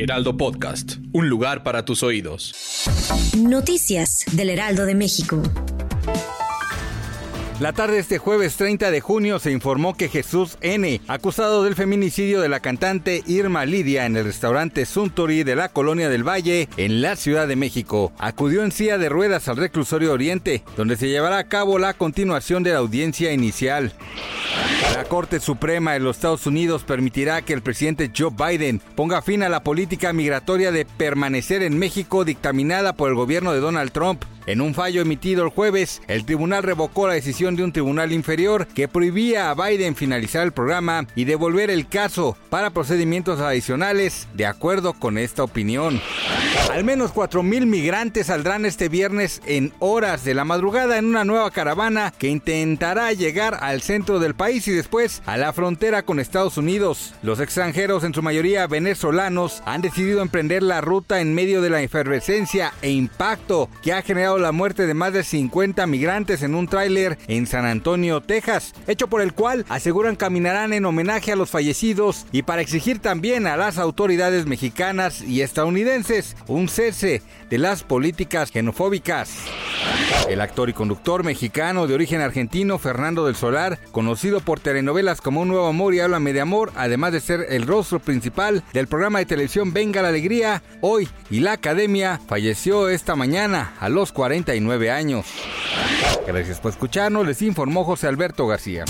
[0.00, 2.54] Heraldo Podcast, un lugar para tus oídos.
[3.36, 5.42] Noticias del Heraldo de México.
[7.58, 11.74] La tarde de este jueves 30 de junio se informó que Jesús N., acusado del
[11.74, 16.68] feminicidio de la cantante Irma Lidia en el restaurante Suntory de la Colonia del Valle,
[16.76, 21.08] en la Ciudad de México, acudió en silla de ruedas al reclusorio Oriente, donde se
[21.08, 23.92] llevará a cabo la continuación de la audiencia inicial.
[25.08, 29.48] Corte Suprema de los Estados Unidos permitirá que el presidente Joe Biden ponga fin a
[29.48, 34.22] la política migratoria de permanecer en México dictaminada por el gobierno de Donald Trump.
[34.46, 38.66] En un fallo emitido el jueves, el tribunal revocó la decisión de un tribunal inferior
[38.66, 44.46] que prohibía a Biden finalizar el programa y devolver el caso para procedimientos adicionales, de
[44.46, 46.00] acuerdo con esta opinión.
[46.70, 51.50] Al menos 4.000 migrantes saldrán este viernes en horas de la madrugada en una nueva
[51.50, 56.58] caravana que intentará llegar al centro del país y después a la frontera con Estados
[56.58, 57.14] Unidos.
[57.22, 61.80] Los extranjeros, en su mayoría venezolanos, han decidido emprender la ruta en medio de la
[61.80, 66.68] efervescencia e impacto que ha generado la muerte de más de 50 migrantes en un
[66.68, 71.48] tráiler en San Antonio, Texas, hecho por el cual aseguran caminarán en homenaje a los
[71.48, 77.84] fallecidos y para exigir también a las autoridades mexicanas y estadounidenses un cese de las
[77.84, 79.30] políticas xenofóbicas.
[80.28, 85.42] El actor y conductor mexicano de origen argentino Fernando del Solar, conocido por telenovelas como
[85.42, 89.18] Un Nuevo Amor y Háblame de Amor, además de ser el rostro principal del programa
[89.18, 94.90] de televisión Venga la Alegría, hoy y la Academia, falleció esta mañana a los 49
[94.90, 95.26] años.
[96.26, 98.84] Gracias por escucharnos, les informó José Alberto García.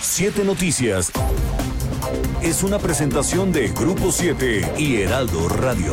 [0.00, 1.12] Siete Noticias
[2.42, 5.92] es una presentación de Grupo 7 y Heraldo Radio.